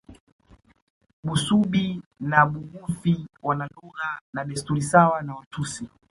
Busubi 1.23 2.01
na 2.19 2.45
Bugufi 2.45 3.27
wana 3.43 3.67
lugha 3.75 4.19
na 4.33 4.45
desturi 4.45 4.81
sawa 4.81 5.21
na 5.21 5.35
Watusi 5.35 5.89